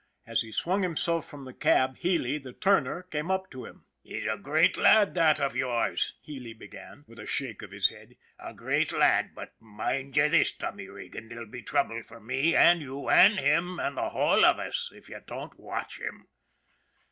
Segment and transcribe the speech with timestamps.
[0.25, 4.25] As he swung himself from the cab, Healy, the turner, came up to him." He's
[4.27, 8.51] a great lad, that av yours," Healy began, with a shake of his head" a
[8.51, 13.09] great lad; but mind ye this, Tommy Regan, there'll be trouble for me an' you
[13.11, 16.25] an' him an' the whole av us, if you don't watch him."